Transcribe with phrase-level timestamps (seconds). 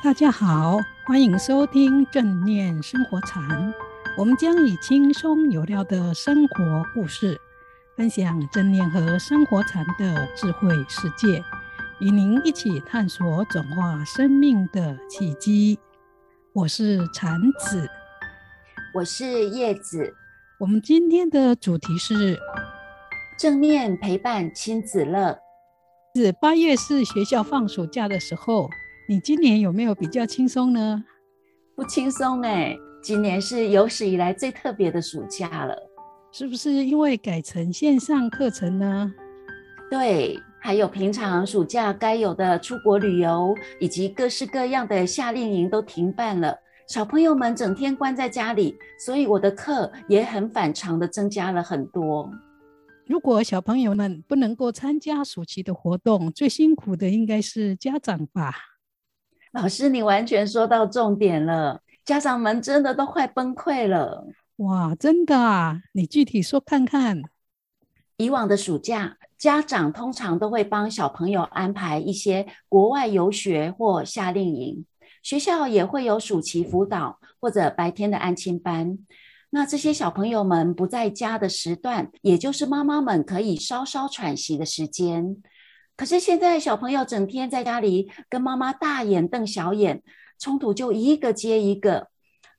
[0.00, 3.74] 大家好，欢迎收听正念生活禅。
[4.16, 7.36] 我们将以轻松有料的生活故事，
[7.96, 11.42] 分享正念和生活禅的智慧世界，
[11.98, 15.76] 与您一起探索转化生命的契机。
[16.52, 17.90] 我是禅子，
[18.94, 20.14] 我是叶子。
[20.60, 22.38] 我们今天的主题是
[23.36, 25.40] 正念陪伴亲子乐。
[26.14, 28.70] 是八月是学校放暑假的时候。
[29.10, 31.02] 你今年有没有比较轻松呢？
[31.74, 35.74] 不轻松哎，今年是有史以来最特别的暑假了。
[36.30, 39.10] 是不是因为改成线上课程呢？
[39.90, 46.54] 对，还有平常暑假该有的出国旅游，以及各式各样的夏令营都停办了，
[46.86, 52.30] 小朋友们整天关在家里，所以我的课也很反常的增加了很多。
[53.06, 58.52] 如果小朋友们不能够参加暑期的活动，最辛苦的应该是家长吧？
[59.52, 64.26] 老师，你完全说到重点了，家长们真的都快崩溃了。
[64.56, 65.80] 哇，真的啊？
[65.92, 67.22] 你具体说看看。
[68.16, 74.84] 以往的暑假，家长通常都会帮小朋友安排一些国外游学或夏令营，
[75.22, 78.98] 学校也会有暑期辅导或者白天的安亲班。
[79.50, 85.36] 那这些小朋友们不在家的时段，也就是妈妈们可以稍稍喘息的时间。
[85.98, 90.00] 可是现在小朋友整天在家里跟妈妈大眼瞪小眼，
[90.38, 92.06] 冲突就一个接一个。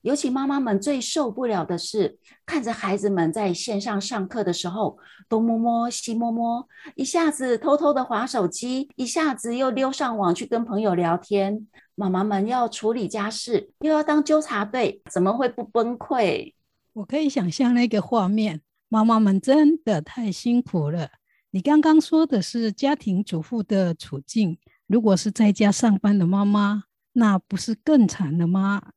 [0.01, 4.97] 尤其妈妈们最受不了的是，看着孩子们在线上上课的时候，
[5.29, 11.65] 东摸摸西摸摸，一下子偷偷的划手机，一下子又溜上网去跟朋友聊天。
[11.95, 16.53] 妈妈们要处理家事，又要当纠察队，怎么会不崩溃？
[16.91, 18.59] 我可以想象那个画面，
[18.89, 21.09] 妈妈们真的太辛苦了。
[21.51, 26.83] 你刚刚说的是家庭主妇的处境，如果是在家上班的妈妈，
[27.13, 28.91] 那不是更惨了吗？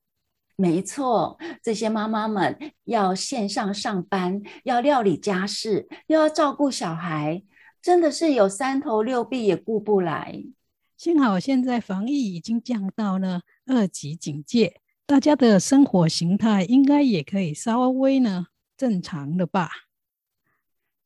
[0.56, 7.42] 没错，这些妈妈们要线上上班，要料理家事，又要照顾小孩，
[7.80, 10.44] 真的是有三头六臂也顾不来。
[10.98, 19.70] 幸好现在防疫已经降到了二级警戒，大家的生活形态应该也可以稍微呢正常了吧？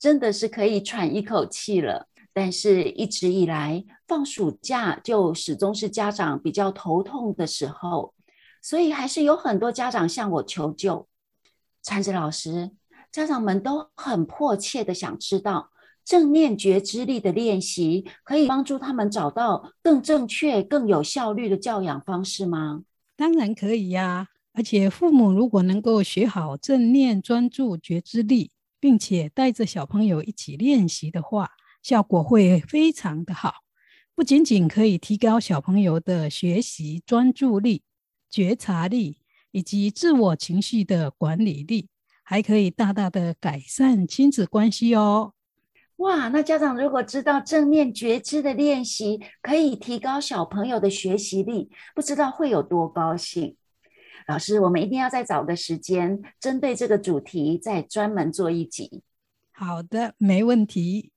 [0.07, 8.15] 真的是可以喘一口气了，但是一直以来放暑假就始终是家长比较头痛的时候，
[8.63, 11.09] 所以还是有很多家长向我求救。
[11.83, 12.71] 禅子老师，
[13.11, 15.71] 家长们都很迫切的想知道，
[16.05, 22.85] 正念觉知力的练习可以帮助他们找到更正确、更有效率的教养方式吗？
[23.17, 28.53] 当然可以呀，而且父母如果能够学好正念专注觉知力。
[28.87, 31.51] 并且带着小朋友一起练习的话，
[31.83, 33.53] 效果会非常的好。
[34.15, 37.83] 不仅仅可以提高小朋友的学习专注力、
[38.31, 39.19] 觉察力
[39.51, 41.89] 以及自我情绪的管理力，
[42.23, 45.33] 还可以大大的改善亲子关系哦。
[45.97, 53.57] 哇，那家长如果知道正念觉知的练习可以提高小朋友的学习力，不知道会有多高兴。
[54.27, 59.03] 老师，我们一定要再找个时间，针对这个主题再专门做一集。
[59.53, 61.13] 好的，没问题。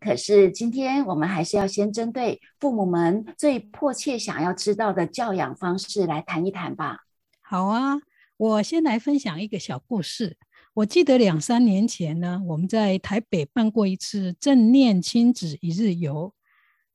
[0.00, 7.00] 可是今天我们还是要先针对父母们最迫切想要知道的教养方式来谈一谈吧。
[7.40, 8.00] 好啊，
[8.36, 10.36] 我先来分享一个小故事。
[10.74, 16.32] 我记得两三年前呢，我们在台北办过一次正念亲子一日游，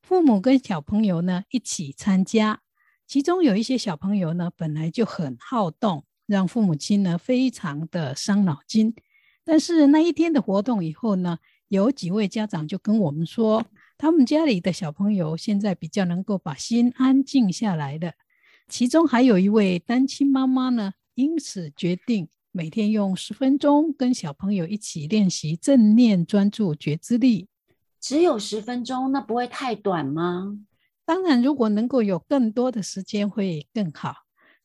[0.02, 2.62] 父母跟小朋友呢一起参加。
[3.08, 8.94] 其中有一些小朋友呢，本来就很好动，让父母亲呢非常的伤脑筋。
[9.46, 11.38] 但是那一天的活动以后呢，
[11.70, 13.66] 有几位家长就跟我们说，
[13.98, 18.12] 他们家里的小朋友现在比较能够把心安静下来了。
[18.68, 27.48] 其中还有一位单亲妈妈呢，因此决定每天用十分钟跟小朋友一起练习正念专注觉知力。
[28.02, 30.60] 只有十分钟，那不会太短吗？
[31.08, 34.14] 当然，如果能够有更多的时间会更好。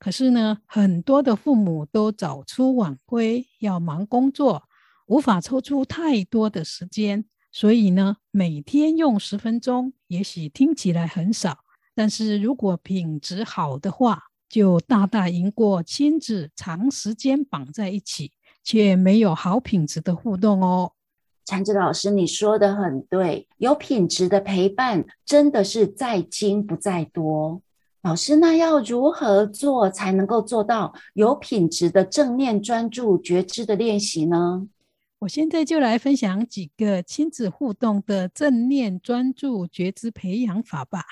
[0.01, 4.65] 可是呢，很多的父母都早出晚归，要忙工作，
[5.07, 7.27] 无法抽出太多的时间。
[7.53, 11.59] 所以呢，每天用十分钟，也许听起来很少，
[11.95, 18.33] 但是如果品质好的话，就大大赢过亲子长时间绑在一起，
[18.65, 20.95] 却没有好品质的互动哦。
[21.45, 27.61] 禅子老师，你说的很对，有品质的陪伴真的是在精不在多。
[28.03, 34.67] 老师，那要如何做才能够做到有品质的正念专注觉知的练习呢？
[35.21, 41.05] 我现在就来分享几个亲子互动的正念专注觉知培养法吧。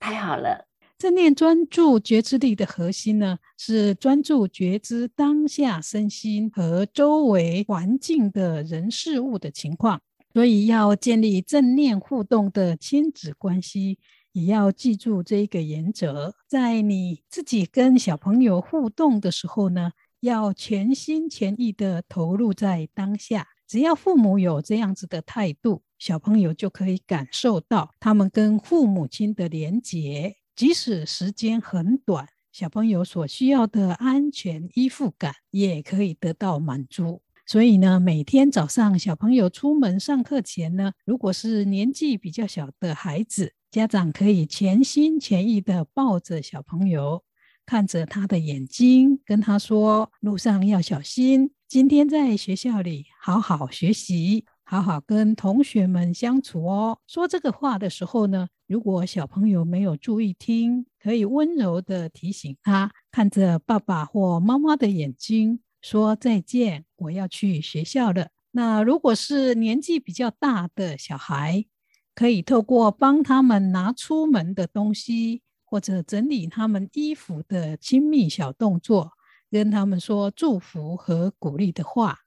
[0.00, 0.66] 太好了，
[1.04, 10.00] 正念专注觉知力的核心呢，是专注觉知当下身心和周围环境的人事物的情况。
[10.32, 13.98] 所以，要建立正念互动的亲子关系，
[14.32, 23.48] 也要记住这一个原则：在你自己跟小朋友互动的时候呢，要全心全意地投入在当下。
[23.68, 30.36] 只要父母有这样子的态度，小朋友就可以感受到他们跟父母亲的连结。
[30.56, 37.22] 即使时间很短，小朋友所需要的安全依附感也可以得到满足。
[37.46, 47.24] 所以呢，每天早上小朋友出门上课前呢，如果是年纪比较小的孩子，家长可以全心全意地抱着小朋友，
[47.66, 54.44] 看着他的眼睛，跟他说：“路上要小心，今天在学校里好好学习。”
[54.74, 56.98] 好好跟同学们相处哦。
[57.06, 68.30] 说这个话的时候呢，如果小朋友没有注意听，可以温柔地提醒他，看着爸爸或妈妈的眼睛，说再见，我要去学校了。
[68.50, 71.66] 那如果是年纪比较大的小孩，
[72.12, 79.12] 可以透过帮他们拿出门的东西，或者整理他们衣服的亲密小动作，
[79.48, 82.18] 跟他们说祝福和鼓励的话。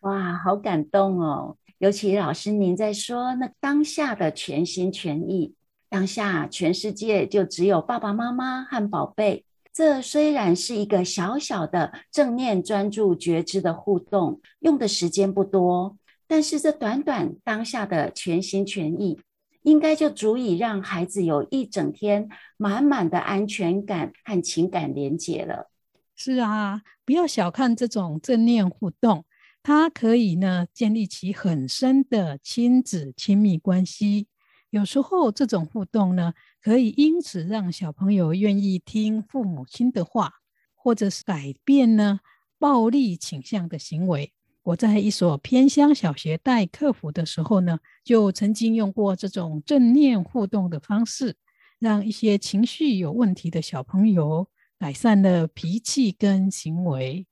[0.00, 1.56] 哇，好感动哦！
[1.82, 5.56] 尤其老师您在说那当下的全心全意，
[5.88, 9.44] 当下全世界就只有爸爸妈妈和宝贝。
[9.72, 15.96] 这虽然是一个小小的正念专注觉知的互动，用的时间不多，
[16.28, 19.18] 但是这短短当下的全心全意，
[19.64, 25.68] 应该就足以让孩子有一整天满满的安全感和情感连结了。
[26.14, 29.24] 是啊，不要小看这种正念互动。
[29.62, 34.26] 它可以呢，建立起很深的亲子亲密关系。
[34.70, 40.32] 有时候这种互动呢，可以因此让小朋友愿意听父母亲的话，
[40.74, 42.20] 或者是改变呢
[42.58, 44.32] 暴力倾向的行为。
[44.64, 51.36] 我在一所偏乡小学带课辅的时候呢，就曾经用过这种正念互动的方式，
[51.78, 54.48] 让一些情绪有问题的小朋友
[54.78, 57.26] 改善了脾气跟行为。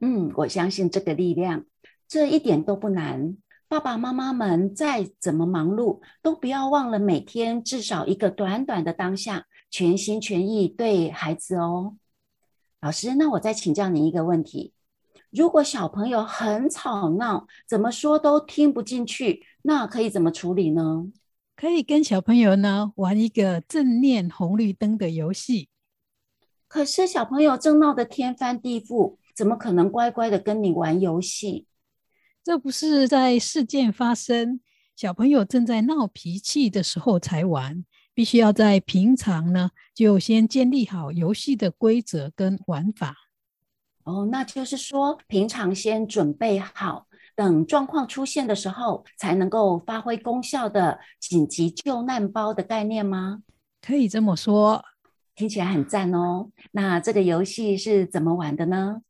[0.00, 1.66] 嗯，我相信这个力量，
[2.08, 3.36] 这一点都不难。
[3.68, 11.96] 爸爸妈妈们再怎么忙碌，都不要忘了每天至少一个短短的当下，全心全意对孩子哦。
[12.80, 14.72] 老师，那我再请教您一个问题：
[15.30, 21.06] 如果小朋友很吵闹，怎么说都听不进去，那可以怎么处理呢？
[21.54, 25.68] 可以跟小朋友呢玩一个正念红绿灯的游戏。
[26.66, 29.18] 可是小朋友正闹得天翻地覆。
[29.34, 31.66] 怎么可能乖乖的跟你玩游戏？
[32.42, 34.60] 这不是在事件发生，
[34.96, 37.84] 小朋友正在闹脾气的时候才玩，
[38.14, 43.14] 必须要在平常呢就先建立好游戏的规则跟玩法。
[44.04, 47.06] 哦，那就是说平常先准备好，
[47.36, 53.42] 等状况出现的时候才能够发挥功效的紧急救难包的概念吗？
[53.82, 54.82] 可以这么说，
[55.34, 56.50] 听起来很赞哦。
[56.72, 59.02] 那这个游戏是怎么玩的呢？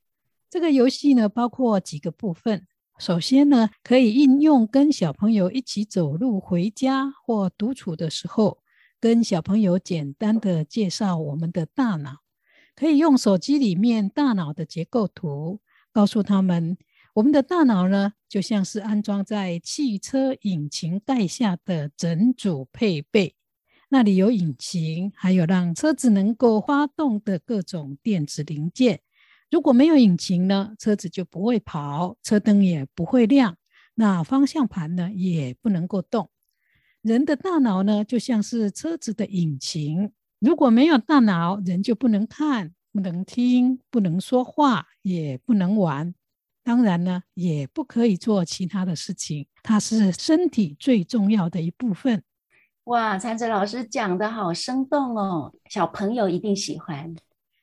[0.50, 2.66] 这个游戏呢，包括几个部分。
[2.98, 8.58] 首先呢，可以应用跟小朋友一起走路回家或独处的时候，
[8.98, 12.16] 跟小朋友简单的介绍我们的大脑。
[12.74, 15.60] 可以用手机里面大脑的结构图，
[15.92, 16.76] 告诉他们，
[17.14, 23.36] 我们的大脑呢，就像是安装在汽车引擎盖下的整组配备，
[23.90, 29.02] 那里有引擎，还有让车子能够发动的各种电子零件。
[29.50, 33.56] 如果没有引擎呢，车子就不会跑，车灯也不会亮，
[33.94, 36.30] 那方向盘呢也不能够动。
[37.02, 46.14] 人的大脑呢，就像是车子的引擎，如果没有大脑，人就不能看、不能听、不能说话，也不能玩，
[46.62, 49.48] 当然呢，也不可以做其他的事情。
[49.62, 52.22] 它是身体最重要的一部分。
[52.84, 57.14] 哇，参哲老师讲得好生动哦，小朋友一定喜欢。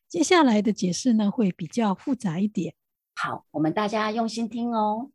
[0.10, 2.76] 接下来的解释呢，会比较复杂一点。
[3.14, 5.12] 好，我们大家用心听哦。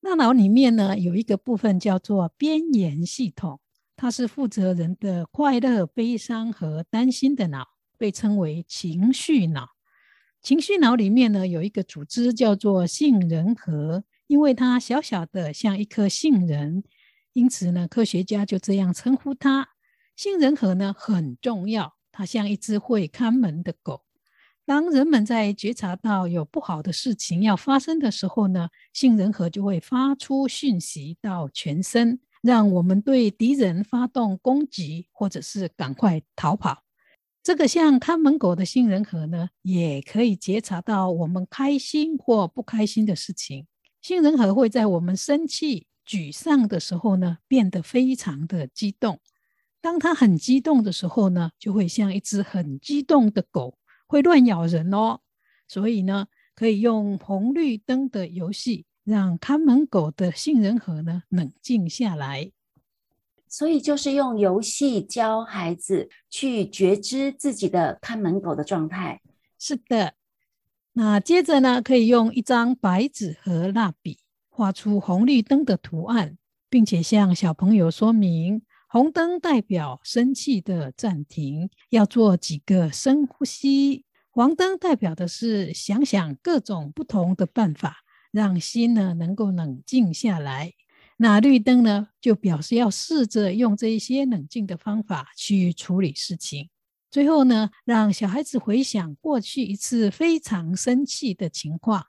[0.00, 3.58] 大脑里面呢，有一个部分叫做边缘系统，
[3.96, 7.66] 它是负责人的快乐、悲伤和担心的脑，
[7.98, 9.70] 被称为情绪脑。
[10.40, 16.84] 情绪脑里面呢，有一个组织叫做杏仁核，因为它小小的像一颗杏仁，
[17.32, 19.70] 因此呢，科学家就这样称呼它。
[20.14, 24.04] 杏仁核呢，很重要，它像一只会看门的狗。
[24.64, 36.84] 当人们在觉察到有不好的事情要发生的时候呢，杏仁核就会发出讯息到全身，让我们对敌人发动攻击，或者是赶快逃跑。
[37.42, 43.66] 这个像看门狗的杏仁核呢，也可以觉察到我们开心或不开心的事情。
[44.00, 49.18] 杏仁核会在我们生气、沮丧的时候呢，变得非常的激动。
[49.80, 53.76] 当它很激动的时候呢，就会像一只很激动的狗，
[54.12, 55.20] 会乱咬人哦。
[55.66, 62.52] 所以呢，可以用红绿灯的游戏，让看门狗的杏仁核呢冷静下来。
[63.48, 69.22] 所以就是用游戏教孩子去觉知自己的看门狗的状态。
[69.58, 70.12] 是的，
[70.92, 74.18] 那接着呢，可以用一张白纸和蜡笔
[74.50, 76.36] 画出红绿灯的图案，
[76.68, 78.62] 并且向小朋友说明：
[78.92, 90.74] 红灯代表生气的暂停，要做几个深呼吸；黄灯代表的是想想各种不同的办法，让心呢能够冷静下来。
[91.16, 96.68] 那绿灯呢，就表示要试着用这一些冷静的方法去处理事情。
[97.10, 102.04] 最后呢，让小孩子回想过去一次非常生气的情况，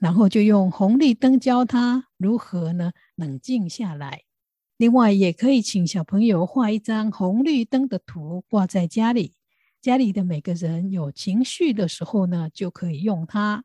[0.00, 4.22] 然后就用红绿灯教他如何呢冷静下来。
[4.76, 9.34] 另外，也可以请小朋友画一张红绿灯的图挂在家里，
[9.80, 13.64] 家里的每个人有情绪的时候呢，就可以用它。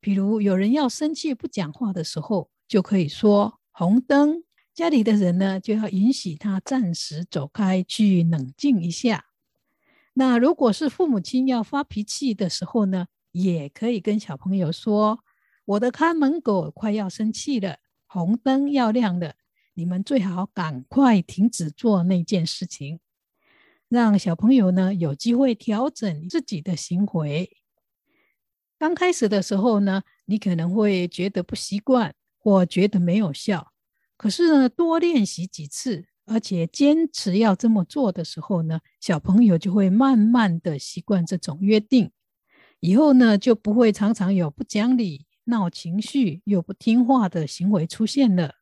[0.00, 3.58] 比如有人要生气不讲话的时候，就可以说。
[3.72, 4.42] 红灯，
[4.74, 9.26] 家里的人呢，就要允许他暂时走开，去冷静一下。
[10.14, 15.20] 那如果是父母亲要发脾气的时候呢，也可以跟小朋友说
[15.64, 17.76] ：“我的看门狗快要生气了，
[18.06, 19.34] 红灯要亮了，
[19.78, 23.00] 你们最好赶快停止做那件事情。”
[23.88, 27.56] 让小朋友呢有机会调整自己的行为。
[28.78, 32.14] 刚开始的时候呢，你可能会觉得不习惯。
[32.40, 33.72] 或觉得没有效，
[34.16, 42.12] 可是呢，多练习几次，而且坚持要这么做的时候呢，小朋友就会慢慢的习惯这种约定，
[42.78, 48.54] 以后呢，就不会常常有不讲理、闹情绪又不听话的行为出现了。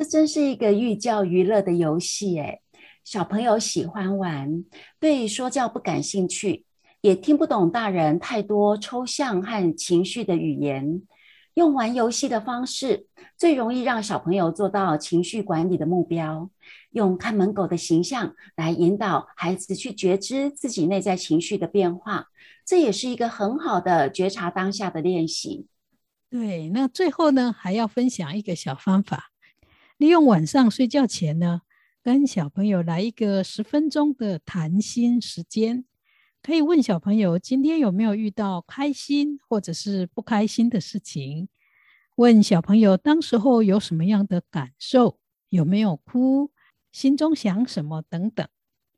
[0.00, 2.62] 这真是一个寓教于乐的游戏诶，
[3.04, 4.64] 小朋友喜欢玩，
[4.98, 6.64] 对说教不感兴趣，
[7.02, 11.02] 也听不懂大人太多抽象和情绪的语言。
[11.52, 16.50] 用玩游戏的方式，最容易让小朋友做到情绪管理的目标。
[16.92, 22.28] 用看门狗的形象来引导孩子去觉知自己内在情绪的变化，
[22.64, 25.66] 这也是一个很好的觉察当下的练习。
[26.30, 29.29] 对，那最后呢，还要分享一个小方法，
[30.00, 31.60] 利用晚上睡觉前呢，
[32.02, 35.84] 跟小朋友来一个十分钟的谈心时间。
[36.40, 41.48] 可以问小朋友今天有没有遇到开心或者是不开心的事情？
[42.16, 45.20] 问小朋友当时候有什么样的感受？
[45.50, 46.50] 有没有哭？
[46.90, 48.48] 心中想什么等等。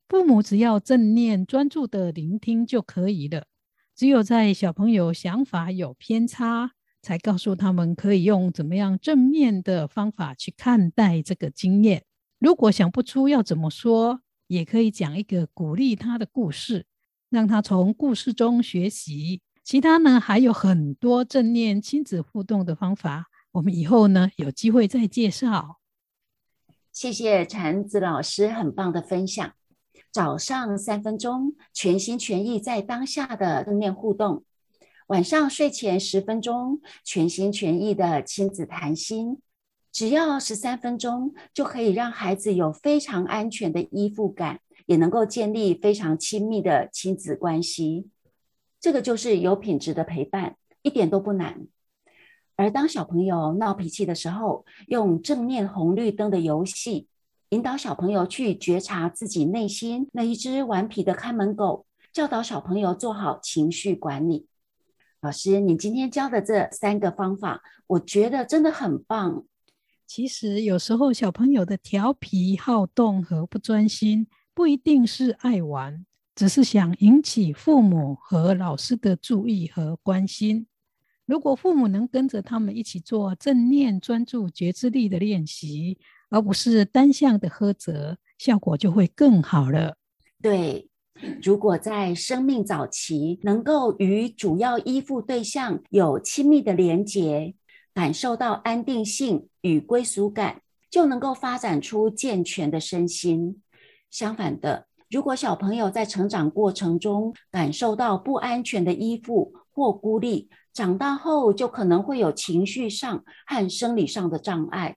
[0.08, 3.46] 父母只要正念专注的聆听就可以了。
[3.96, 12.04] 只有在小朋友想法有偏差，才告诉他们可以用怎么样正面的方法去看待这个经验。
[12.38, 16.86] 如果想不出要怎么说，也可以讲一个鼓励他的故事。
[17.28, 25.78] 让他从故事中学习，其他呢还有很多正念亲子互动的方法，我们以后呢有机会再介绍。
[26.92, 29.52] 谢谢禅子老师很棒的分享。
[30.10, 34.42] 早上三分钟，全心全意在当下的正念互动；
[35.12, 39.42] 晚上睡前十分钟，全心全意的亲子谈心。
[39.92, 44.60] 只要十三分钟，就可以让孩子有非常安全的依附感。
[44.86, 48.08] 也能够建立非常亲密的亲子关系，
[48.80, 51.66] 这个就是有品质的陪伴，一点都不难。
[52.56, 57.06] 而当小朋友闹脾气的时候，用正面红绿灯的游戏，
[57.50, 64.48] 引导小朋友去觉察自己内心那一只顽皮的看门狗，教导小朋友做好情绪管理。
[65.22, 69.44] 老师，你今天教的这三个方法，我觉得真的很棒。
[70.04, 80.66] 其实有时候小朋友的调皮、好动和不专心，不一定是爱玩，只是想引起父母和老师的注意和关心。
[81.24, 85.98] 如果父母能跟着他们一起做正念专注觉知力的练习，
[86.30, 89.96] 而不是单向的呵责，效果就会更好了。
[90.42, 90.90] 对，
[91.42, 97.54] 如果在生命早期能够与主要依附对象有亲密的连结，
[97.94, 103.62] 感受到安定性与归属感，就能够发展出健全的身心。
[104.10, 114.96] 相反的，如果小朋友在成长过程中感受到不安全的依附或孤立，长大后就可能会有情绪上和生理上的障碍。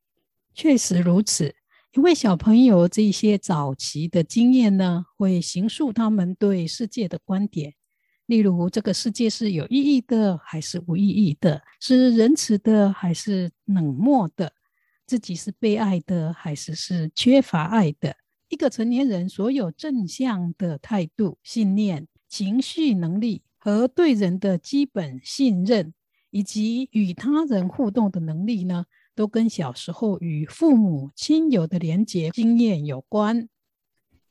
[0.54, 1.54] 确实如此，
[1.96, 7.74] 因为小朋友这些早期的经验呢，会形塑他们对世界的观点。
[8.26, 11.62] 例如，这个世界是有意义的还是无意义的？
[11.80, 14.52] 是仁慈的还是冷漠的？
[15.08, 18.14] 自己是被爱的还是是缺乏爱的？
[18.50, 25.94] 一个成年人所有正向的态度、信念、情绪能力和对人的基本信任，
[26.30, 28.86] 以及与他人互动的能力呢，
[29.16, 33.48] 都跟小时候与父母亲友的连结经验有关。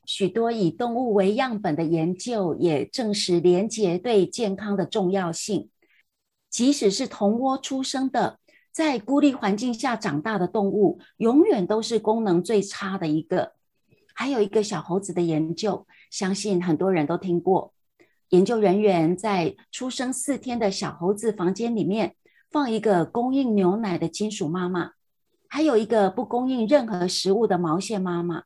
[0.04, 5.70] 许多以动物为样本的研究也证实连结对健康的重要性。
[6.50, 8.38] 即使是同窝出生的，
[8.70, 13.54] 在孤立环境下长大的动物，永远都是功能最差的一个。
[14.14, 17.72] 还有一个小猴子的研究，相信很多人都听过。
[18.28, 22.14] 研究人员在出生四天的小猴子房间里面，
[22.54, 24.92] 放一个供应牛奶的金属妈妈，
[25.48, 28.44] 还有一个不供应任何食物的毛线妈妈。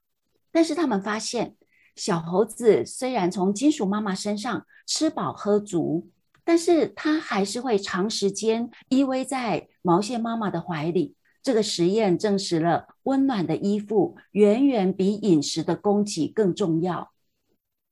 [0.50, 1.56] 但是他们发现，
[1.94, 6.08] 小猴子虽然从金属妈妈身上吃饱喝足，
[6.42, 11.14] 但是它还是会长时间依偎在毛线妈妈的怀里。
[11.42, 17.12] 这个实验证实了温暖的依附远远比饮食的供给更重要。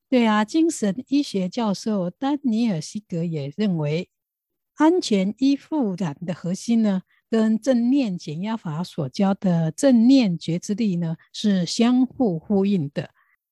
[0.08, 4.08] 对啊，精神医学教授丹尼尔·西格也认为。
[4.76, 13.10] 安全依附感的核心呢，跟正念减压法所教的正念觉知力呢，是相互呼应的。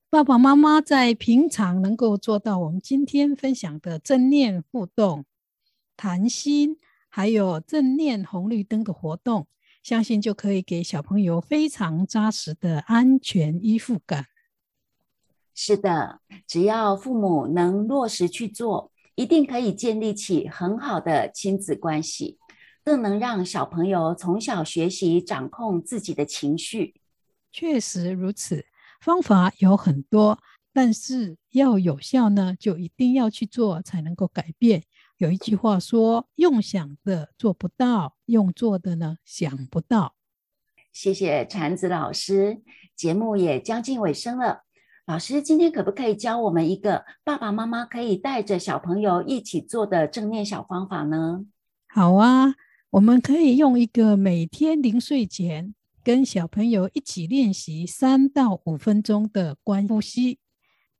[0.09, 5.25] 爸爸妈妈在平常能够做到我们今天分享的正念互动、
[5.97, 6.77] 谈心，
[7.09, 9.47] 还有正念红绿灯的活动，
[9.81, 14.27] 相信就可以给小朋友非常扎实的安全依附感。
[15.55, 18.91] 是的，只要父母能落实去做。
[19.15, 22.37] 一定可以建立起很好的亲子关系，
[22.83, 26.95] 更能让小朋友从小学习掌控自己的情绪。
[27.51, 28.65] 确实如此，
[28.99, 30.37] 方法有很多，
[30.73, 34.83] 但是要有效呢，就一定要去做才能够改变。
[35.17, 40.15] 有一句话说：“用想的做不到，用做的呢想不到。”
[40.91, 42.61] 谢谢禅子老师，
[42.93, 44.64] 节目也将近尾声了。
[45.07, 51.45] 老师，今天可不可以教我们一个爸爸妈妈可以带着小朋友一起做的正念小方法呢？
[51.87, 52.55] 好啊，
[52.89, 60.39] 我们可以用一个每天临睡前跟小朋友一起练习三到五分钟的观呼吸。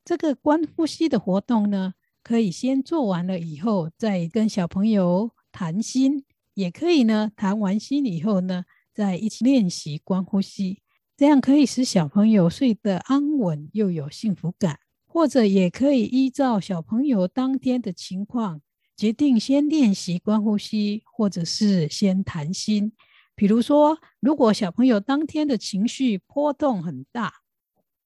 [0.03, 10.83] 这个观呼吸的活动呢，可以先做完了以后再跟小朋友谈心，也可以呢，谈完心以后呢，再一起练习观呼吸。
[11.17, 18.62] 这样可以使小朋友睡得安稳又有幸福感，或者也可以依照小朋友当天的情况，
[18.97, 22.91] 决定先练习观呼吸，或者是先谈心。
[23.34, 27.34] 比如说，如果小朋友当天的情绪波动很大，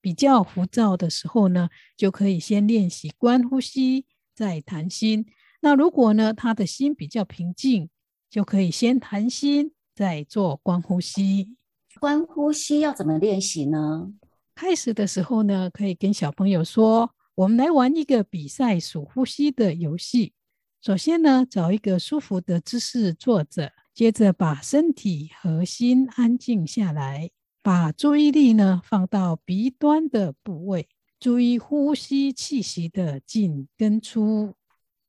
[0.00, 5.26] 比较浮躁的时候呢，就可以先练习观呼吸，再谈心。
[5.62, 7.90] 那如果呢，他的心比较平静，
[8.30, 11.56] 就可以先谈心，再做观呼吸。
[12.00, 14.10] 观呼吸要怎么练习呢？
[14.54, 20.32] 开始的时候呢，可以跟小朋友说：“我们来玩一个比赛数呼吸的游戏。
[20.80, 27.30] 首先呢，找一个舒服的姿势坐着，接着把身体和心安静下来，
[27.62, 34.54] 把注意力呢放到鼻端的部位，注意呼吸气息的进跟出。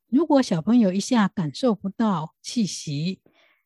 [0.10, 3.21] 如果小朋友一下感受不到气息，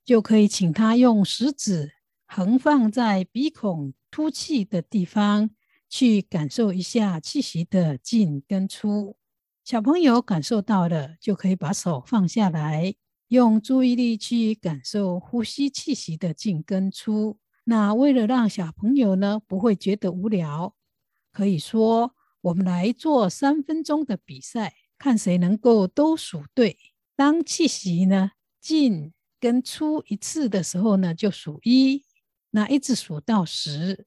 [0.06, 1.94] 就可以请他用食指。”
[2.28, 5.50] 横放在鼻孔凸气的地方，
[5.90, 9.18] 去感受一下气息的进跟出。
[9.64, 12.94] 小朋友感受到了，就可以把手放下来，
[13.30, 17.40] 用注意力去感受呼吸气息的进跟出。
[17.64, 20.76] 那为了让小朋友呢不会觉得无聊，
[21.32, 26.78] 可以说我们来做三分钟的比赛，看谁能够都数对。
[27.16, 32.05] 当气息呢进跟出一次的时候呢，就数一。
[32.56, 34.06] 那一直数到十，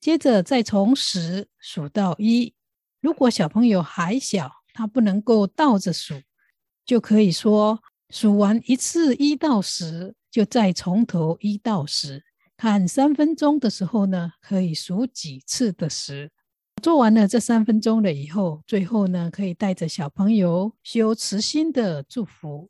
[0.00, 2.52] 接着再从十数到一。
[3.00, 6.20] 如果小朋友还小，他不能够倒着数，
[6.84, 7.80] 就可以说
[8.10, 12.24] 数完一次一到十，就再从头一到十。
[12.56, 16.32] 看三分钟的时候呢，可以数几次的十。
[16.82, 22.68] 做完了这三分钟了以后，最后呢，可以带着小朋友修慈心的祝福。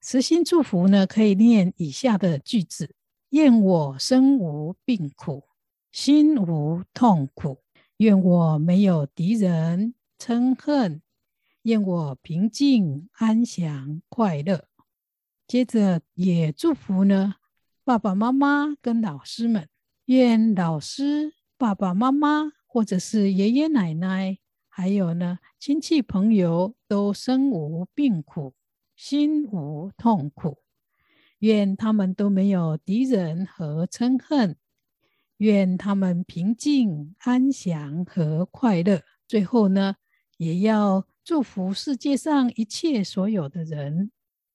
[0.00, 2.94] 慈心祝福呢，可以念以下的句子。
[3.32, 5.44] 愿我身无病苦，
[5.90, 7.62] 心无痛苦。
[7.96, 11.00] 愿我没有敌人嗔恨。
[11.62, 14.68] 愿我平静安详快乐。
[15.46, 17.36] 接着也祝福呢，
[17.84, 19.66] 爸爸妈妈跟老师们。
[20.04, 24.36] 愿老师爸爸妈妈或者是爷爷奶奶，
[24.68, 28.52] 还有呢亲戚朋友都身无病苦，
[28.94, 30.58] 心无痛苦。
[31.42, 34.56] 愿他们都没有敌人和嗔恨，
[35.38, 39.02] 愿他们平静安详和快乐。
[39.26, 39.96] 最后呢，
[40.36, 44.12] 也要祝福世界上一切所有的人，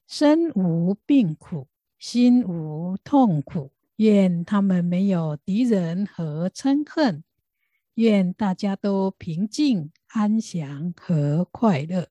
[0.07, 1.67] 身无病苦，
[1.99, 3.73] 心无痛苦。
[3.97, 7.25] 愿他们没有敌人和嗔恨，
[7.95, 12.07] 愿大家都平静安详和快乐。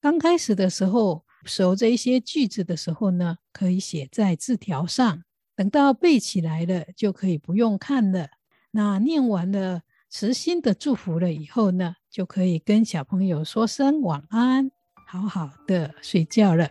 [0.00, 1.25] 刚开始的时候。
[1.46, 5.22] 熟这一些句子的时候呢，可以写在字条上，
[5.54, 8.28] 等到背起来了，就可以不用看了。
[8.72, 14.70] 那念完了慈心的祝福了以后呢，就可以跟小朋友说声晚安，
[15.06, 16.68] 好好的睡觉了。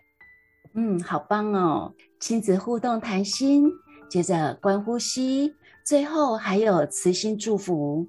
[0.73, 1.93] 嗯，好棒哦！
[2.19, 3.71] 亲子互动谈心，
[4.09, 5.53] 接着观呼吸，
[5.85, 8.07] 最后还有慈心祝福，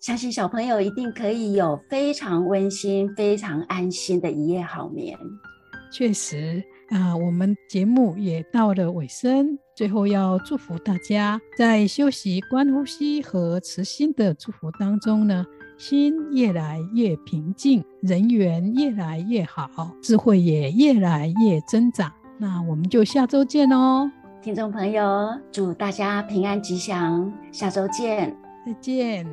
[0.00, 5.18] 相信小朋友一定可以有非常温馨、非常安心的一夜好眠。
[5.90, 15.44] 确实啊，我们节目也到了尾声，最后要祝福大家在休息观呼吸和慈心的祝福当中呢，
[15.76, 22.12] 心越来越平静，人缘越来越好，智慧也越来越增长。
[22.38, 29.26] 那我们就下周见哦，听众朋友，祝大家平安吉祥，下周见，再见。